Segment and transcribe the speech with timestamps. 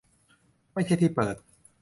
[0.73, 1.35] ไม่ใช่ที่เปิด